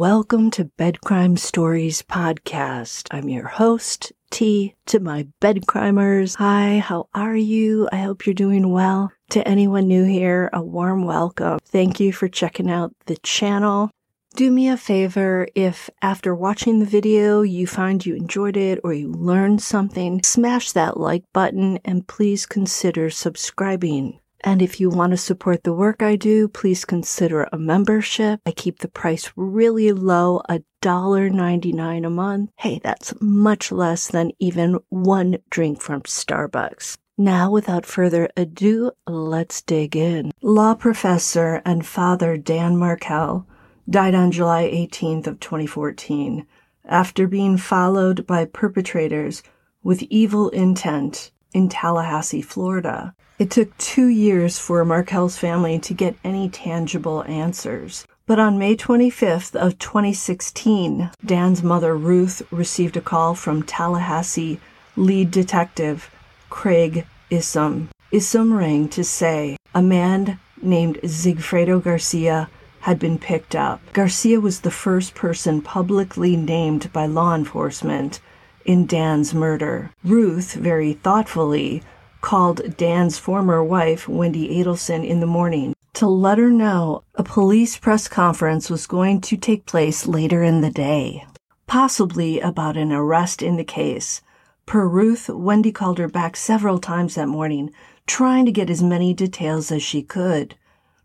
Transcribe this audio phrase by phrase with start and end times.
[0.00, 3.08] Welcome to Bedcrime Stories Podcast.
[3.10, 6.36] I'm your host, T, to my bed crimers.
[6.36, 7.86] Hi, how are you?
[7.92, 9.12] I hope you're doing well.
[9.32, 11.58] To anyone new here, a warm welcome.
[11.66, 13.90] Thank you for checking out the channel.
[14.36, 18.94] Do me a favor if after watching the video you find you enjoyed it or
[18.94, 24.19] you learned something, smash that like button and please consider subscribing.
[24.42, 28.40] And if you want to support the work I do, please consider a membership.
[28.46, 32.50] I keep the price really low, $1.99 a month.
[32.56, 36.96] Hey, that's much less than even one drink from Starbucks.
[37.18, 40.32] Now, without further ado, let's dig in.
[40.40, 43.46] Law professor and father Dan Markel
[43.88, 46.46] died on July 18th of 2014
[46.86, 49.42] after being followed by perpetrators
[49.82, 53.14] with evil intent in Tallahassee, Florida.
[53.38, 58.06] It took two years for Markel's family to get any tangible answers.
[58.26, 64.60] But on May 25th of 2016, Dan's mother Ruth received a call from Tallahassee
[64.94, 66.10] lead detective
[66.48, 67.88] Craig Isom.
[68.12, 73.80] Isom rang to say a man named Sigfredo Garcia had been picked up.
[73.92, 78.20] Garcia was the first person publicly named by law enforcement
[78.64, 79.90] in Dan's murder.
[80.04, 81.82] Ruth, very thoughtfully,
[82.20, 87.76] called Dan's former wife, Wendi Adelson, in the morning to let her know a police
[87.76, 91.26] press conference was going to take place later in the day,
[91.66, 94.22] possibly about an arrest in the case.
[94.66, 97.72] Per Ruth, Wendi called her back several times that morning,
[98.06, 100.54] trying to get as many details as she could.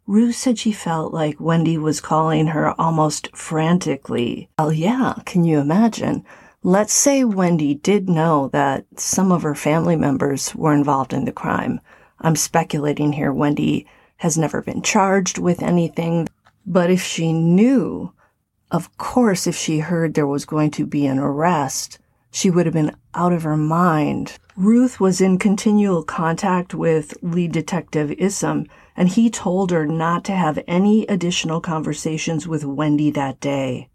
[0.08, 4.50] Ruth said she felt like Wendi was calling her almost frantically.
[4.60, 6.24] Oh, yeah, can you imagine?
[6.68, 11.32] Let's say Wendi did know that some of her family members were involved in the
[11.32, 11.80] crime.
[12.20, 13.32] I'm speculating here.
[13.32, 13.86] Wendi
[14.18, 16.28] has never been charged with anything.
[16.66, 18.14] But if she knew,
[18.72, 22.00] of course, if she heard there was going to be an arrest,
[22.32, 24.40] she would have been out of her mind.
[24.58, 28.66] Ruth was in continual contact with lead detective Isom,
[28.98, 33.90] and he told her not to have any additional conversations with Wendi that day.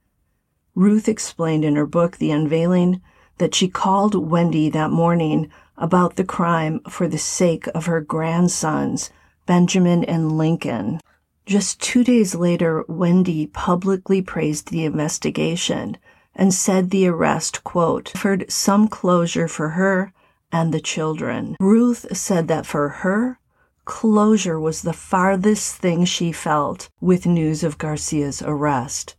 [0.76, 3.00] Ruth explained in her book, The Unveiling,
[3.38, 9.10] that she called Wendi that morning about the crime for the sake of her grandsons,
[9.46, 11.00] Benjamin and Lincoln.
[11.44, 15.96] Just two days later, Wendi publicly praised the investigation
[16.36, 20.12] and said the arrest, quote, offered some closure for her
[20.52, 21.56] and the children.
[21.58, 23.38] Ruth said that for her,
[23.84, 29.16] closure was the farthest thing she felt with news of Garcia's arrest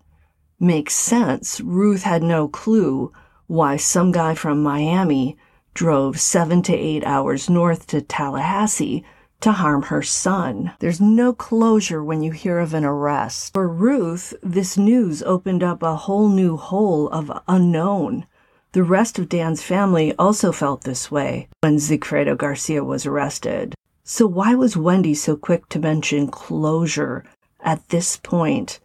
[0.61, 1.59] makes sense.
[1.59, 3.11] Ruth had no clue
[3.47, 5.35] why some guy from Miami
[5.73, 9.03] drove seven to eight hours north to Tallahassee
[9.41, 10.71] to harm her son.
[10.79, 13.53] There's no closure when you hear of an arrest.
[13.53, 18.27] For Ruth, this news opened up a whole new hole of unknown.
[18.73, 23.73] The rest of Dan's family also felt this way when Sigfredo Garcia was arrested.
[24.03, 27.25] So why was Wendi so quick to mention closure
[27.59, 28.79] at this point?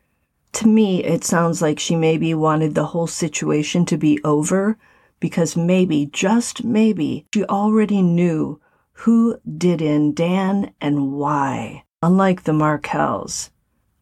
[0.56, 4.78] To me, it sounds like she maybe wanted the whole situation to be over
[5.20, 8.58] because maybe, just maybe, she already knew
[8.92, 13.50] who did in Dan and why, unlike the Markels.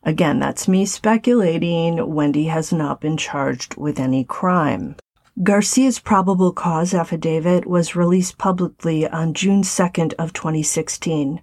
[0.04, 1.97] Again, that's me speculating.
[1.97, 4.94] Wendi has not been charged with any crime.
[5.43, 11.43] Garcia's probable cause affidavit was released publicly on June 2nd of 2016,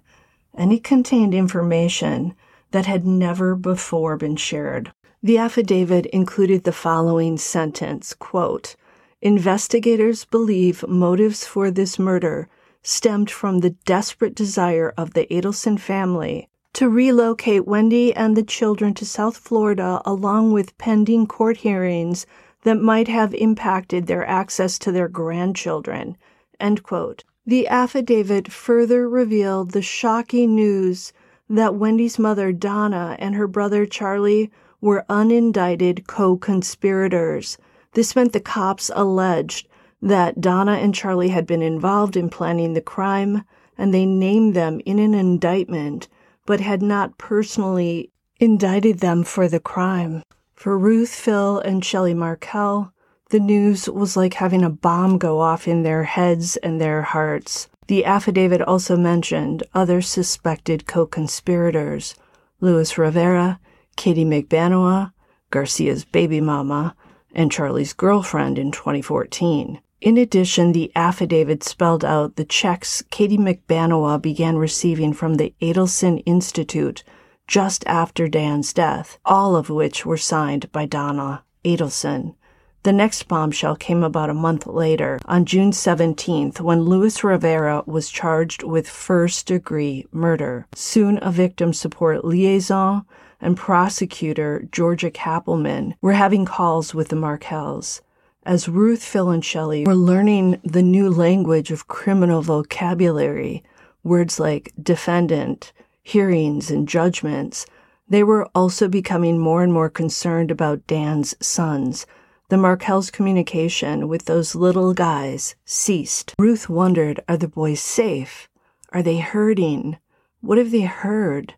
[0.54, 2.34] and it contained information
[2.70, 4.90] that had never before been shared.
[5.24, 8.74] The affidavit included the following sentence quote,
[9.20, 12.48] Investigators believe motives for this murder
[12.82, 18.94] stemmed from the desperate desire of the Adelson family to relocate Wendi and the children
[18.94, 22.26] to South Florida along with pending court hearings
[22.64, 26.16] that might have impacted their access to their grandchildren.
[26.58, 27.22] End quote.
[27.46, 31.12] The affidavit further revealed the shocking news
[31.48, 34.50] that Wendi's mother, Donna, and her brother, Charlie,
[34.82, 37.56] were unindicted co conspirators.
[37.92, 39.68] This meant the cops alleged
[40.02, 43.44] that Donna and Charlie had been involved in planning the crime,
[43.78, 46.08] and they named them in an indictment,
[46.44, 50.22] but had not personally indicted them for the crime.
[50.54, 52.92] For Ruth, Phil, and Shelley Markel,
[53.30, 57.68] the news was like having a bomb go off in their heads and their hearts.
[57.86, 62.14] The affidavit also mentioned other suspected co conspirators
[62.60, 63.58] Luis Rivera,
[63.96, 65.12] Katie Magbanua,
[65.50, 66.94] Garcia's baby mama,
[67.34, 69.80] and Charlie's girlfriend in 2014.
[70.00, 76.22] In addition, the affidavit spelled out the checks Katie Magbanua began receiving from the Adelson
[76.26, 77.04] Institute
[77.46, 82.34] just after Dan's death, all of which were signed by Donna Adelson.
[82.82, 88.10] The next bombshell came about a month later, on June 17th, when Luis Rivera was
[88.10, 90.66] charged with first degree murder.
[90.74, 93.04] Soon, a victim support liaison
[93.42, 98.00] and prosecutor Georgia Cappleman were having calls with the Markels.
[98.44, 103.62] As Ruth, Phil, and Shelley were learning the new language of criminal vocabulary,
[104.02, 105.72] words like defendant,
[106.02, 107.66] hearings, and judgments,
[108.08, 112.06] they were also becoming more and more concerned about Dan's sons
[112.52, 116.34] the Markel's communication with those little guys ceased.
[116.38, 118.50] Ruth wondered are the boys safe?
[118.90, 119.96] Are they hurting?
[120.42, 121.54] What have they heard?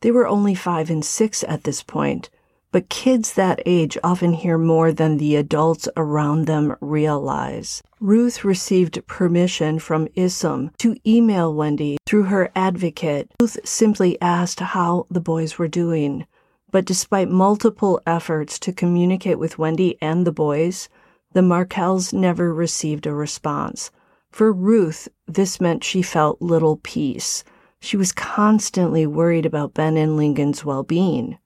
[0.00, 2.30] They were only five and six at this point,
[2.70, 7.82] but kids that age often hear more than the adults around them realize.
[7.98, 13.32] Ruth received permission from Isom to email Wendi through her advocate.
[13.40, 16.26] Ruth simply asked how the boys were doing.
[16.70, 20.88] But despite multiple efforts to communicate with Wendi and the boys,
[21.32, 23.90] the Markels never received a response.
[24.30, 27.42] For Ruth, this meant she felt little peace.
[27.80, 31.38] She was constantly worried about Ben and Lincoln's well being.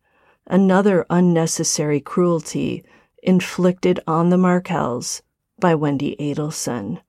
[0.47, 2.85] Another unnecessary cruelty
[3.23, 5.23] inflicted on the Markels
[5.61, 7.01] by Wendi Adelson.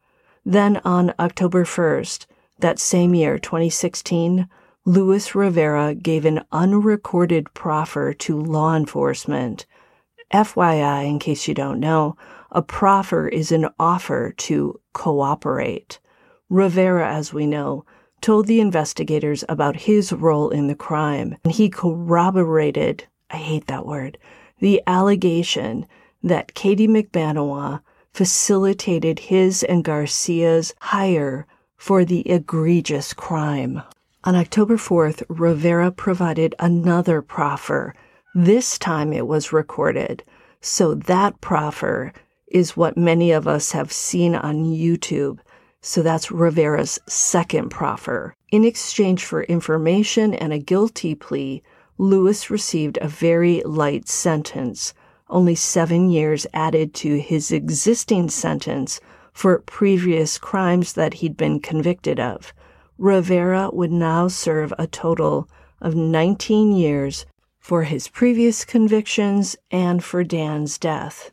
[0.46, 2.26] Then on October 1st,
[2.60, 4.48] that same year, 2016,
[4.86, 9.66] Luis Rivera gave an unrecorded proffer to law enforcement.
[10.34, 12.18] FYI, in case you don't know,
[12.52, 16.00] a proffer is an offer to cooperate.
[16.50, 17.86] Rivera, as we know,
[18.24, 23.86] told the investigators about his role in the crime, and he corroborated, I hate that
[23.86, 24.18] word,
[24.60, 25.86] the allegation
[26.24, 27.82] that Katie Magbanua
[28.14, 33.82] facilitated his and Garcia's hire for the egregious crime.
[34.24, 37.94] On October 4th, Rivera provided another proffer.
[38.34, 40.24] This time it was recorded.
[40.62, 42.14] So that proffer
[42.48, 45.40] is what many of us have seen on YouTube.
[45.86, 48.34] So that's Rivera's second proffer.
[48.52, 51.62] In exchange for information and a guilty plea,
[51.98, 54.94] Lewis received a very light sentence,
[55.30, 59.02] only seven years added to his existing sentence
[59.34, 62.54] for previous crimes that he'd been convicted of.
[62.98, 65.50] Rivera would now serve a total
[65.82, 67.26] of 19 years
[67.60, 71.32] for his previous convictions and for Dan's death.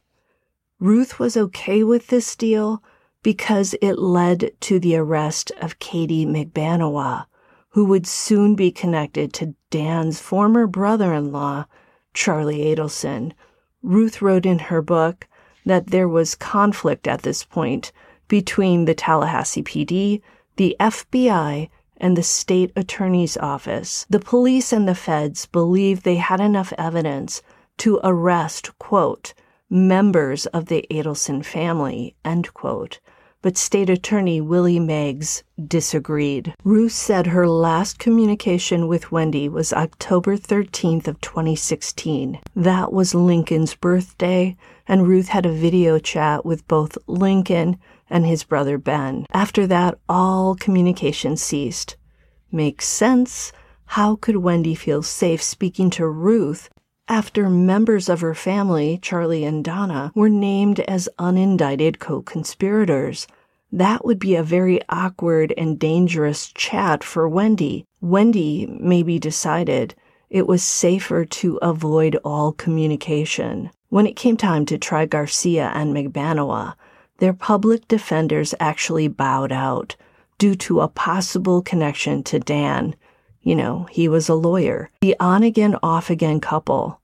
[0.81, 2.83] Ruth was okay with this deal
[3.23, 7.27] because it led to the arrest of Katie Magbanua,
[7.71, 11.67] who would soon be connected to Dan's former brother in law,
[12.15, 13.33] Charlie Adelson.
[13.83, 15.29] Ruth wrote in her book
[15.65, 17.93] that there was conflict at this point
[18.29, 20.23] between the Tallahassee PD
[20.61, 24.05] the FBI, and the state attorney's office.
[24.11, 27.41] The police and the feds believed they had enough evidence
[27.79, 29.33] to arrest, quote,
[29.71, 33.01] members of the Adelson family, end quote.
[33.43, 36.53] But State Attorney Willie Meggs disagreed.
[36.63, 42.39] Ruth said her last communication with Wendi was October 13th of 2016.
[42.55, 47.79] That was Lincoln's birthday, and Ruth had a video chat with both Lincoln
[48.11, 49.25] and his brother Ben.
[49.33, 51.97] After that, all communication ceased.
[52.53, 53.53] Makes sense.
[53.87, 56.69] How could Wendi feel safe speaking to Ruth
[57.11, 63.27] after members of her family, Charlie and Donna, were named as unindicted co conspirators?
[63.73, 67.85] That would be a very awkward and dangerous chat for Wendi.
[68.01, 69.97] Wendi maybe decided
[70.31, 73.71] it was safer to avoid all communication.
[73.89, 76.75] When it came time to try Garcia and Magbanua,
[77.19, 79.97] their public defenders actually bowed out
[80.39, 82.95] due to a possible connection to Dan.
[83.43, 84.91] You know, he was a lawyer.
[85.01, 87.00] The on again, off again couple,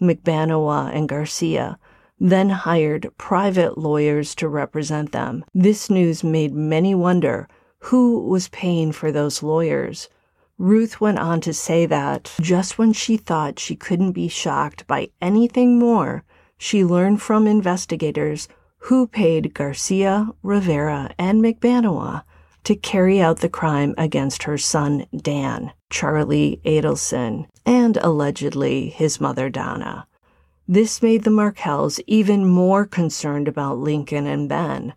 [0.00, 1.78] Magbanua and Garcia,
[2.18, 5.44] then hired private lawyers to represent them.
[5.54, 7.48] This news made many wonder
[7.84, 10.08] who was paying for those lawyers.
[10.58, 15.08] Ruth went on to say that just when she thought she couldn't be shocked by
[15.20, 16.24] anything more,
[16.58, 18.48] she learned from investigators
[18.84, 22.24] who paid Garcia, Rivera, and Magbanua
[22.64, 29.48] to carry out the crime against her son Dan, Charlie Adelson, and allegedly his mother
[29.48, 30.06] Donna.
[30.68, 34.94] This made the Markels even more concerned about Lincoln and Ben.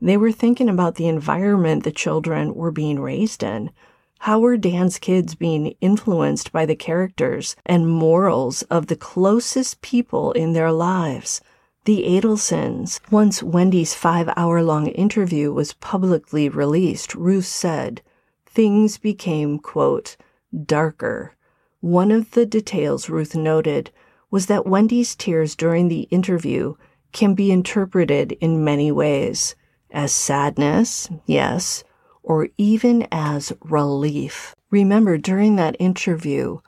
[0.00, 3.70] They were thinking about the environment the children were being raised in.
[4.18, 10.32] How were Dan's kids being influenced by the characters and morals of the closest people
[10.32, 11.40] in their lives?
[11.84, 13.00] The Adelsons.
[13.10, 18.02] Once Wendi's five hour long interview was publicly released, Ruth said,
[18.46, 20.16] things became, quote,
[20.64, 21.34] darker.
[21.80, 23.90] One of the details Ruth noted
[24.30, 26.74] was that Wendi's tears during the interview
[27.10, 29.56] can be interpreted in many ways
[29.90, 31.82] as sadness, yes,
[32.22, 34.54] or even as relief.
[34.70, 36.60] Remember, during that interview,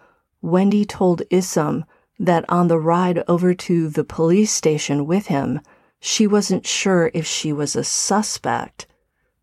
[0.42, 1.84] Wendi told Isom
[2.18, 5.60] that on the ride over to the police station with him,
[6.00, 8.86] she wasn't sure if she was a suspect.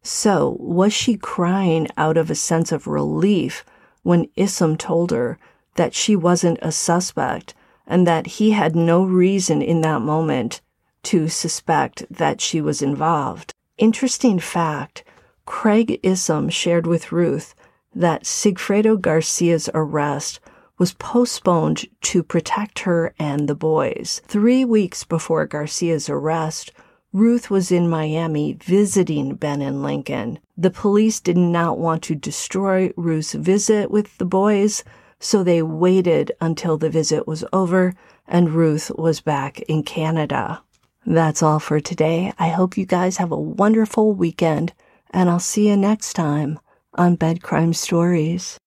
[0.03, 3.65] So, was she crying out of a sense of relief
[4.03, 5.37] when Isom told her
[5.75, 7.53] that she wasn't a suspect
[7.85, 10.61] and that he had no reason in that moment
[11.03, 13.53] to suspect that she was involved?
[13.77, 15.03] Interesting fact
[15.45, 17.55] Craig Isom shared with Ruth
[17.93, 20.39] that Sigfredo Garcia's arrest
[20.81, 24.19] was postponed to protect her and the boys.
[24.25, 26.71] Three weeks before Garcia's arrest,
[27.13, 30.39] Ruth was in Miami visiting Ben and Lincoln.
[30.57, 34.83] The police did not want to destroy Ruth's visit with the boys,
[35.19, 37.93] so they waited until the visit was over
[38.27, 40.63] and Ruth was back in Canada.
[41.05, 42.33] That's all for today.
[42.39, 44.73] I hope you guys have a wonderful weekend,
[45.11, 46.59] and I'll see you next time
[46.95, 48.57] on Bed Crime Stories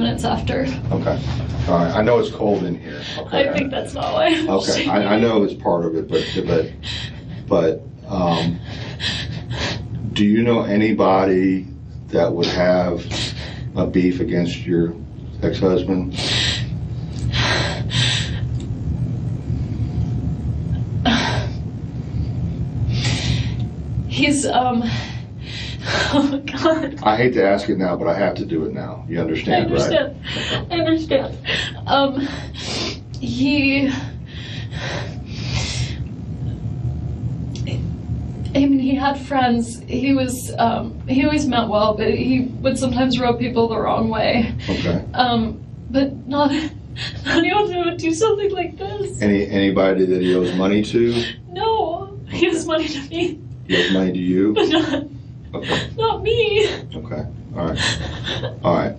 [0.00, 0.60] minutes after.
[0.92, 1.20] Okay.
[1.66, 1.92] All right.
[1.92, 3.02] I know it's cold in here.
[3.18, 3.48] Okay.
[3.48, 4.26] I think that's not why.
[4.26, 4.86] I'm Okay.
[4.86, 6.70] I, I know it's part of it, but but
[7.48, 8.60] but um,
[10.12, 11.66] do you know anybody
[12.10, 13.04] that would have
[13.74, 14.94] a beef against your
[15.42, 16.14] ex-husband?
[24.08, 24.84] He's um
[26.10, 26.98] Oh God.
[27.02, 29.04] I hate to ask it now, but I have to do it now.
[29.08, 29.80] You understand, right?
[29.80, 30.72] I understand, understand.
[30.72, 31.38] I understand.
[31.86, 32.28] Um,
[33.20, 33.88] he.
[38.54, 39.80] I mean, he had friends.
[39.86, 40.52] He was.
[40.58, 44.54] Um, he always meant well, but he would sometimes rub people the wrong way.
[44.68, 45.04] Okay.
[45.14, 46.50] Um, but not.
[47.24, 49.22] Not anyone who would do something like this.
[49.22, 51.22] Any anybody that he owes money to?
[51.50, 54.52] No, he owes money to me, He owes money to you?
[54.52, 55.04] but not.
[55.96, 56.68] not me.
[56.94, 57.24] Okay.
[57.56, 57.78] All right.
[58.62, 58.94] All right.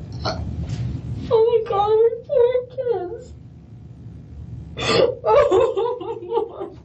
[1.32, 3.34] Oh my god, we're poor kids.
[5.22, 6.76] Oh.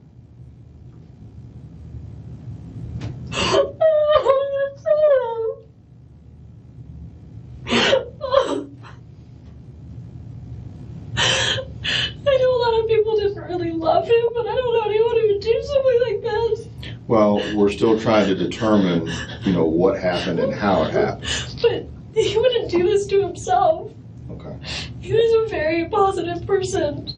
[12.26, 15.16] I know a lot of people didn't really love him, but I don't know anyone
[15.21, 16.68] who would do something like this.
[17.06, 21.26] Well, we're still trying to determine, you know, what happened and how it happened.
[21.62, 23.90] But he wouldn't do this to himself.
[24.30, 24.54] Okay.
[25.00, 27.11] He was a very positive person.